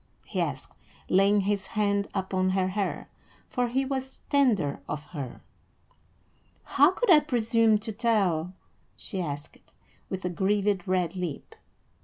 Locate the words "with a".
10.09-10.29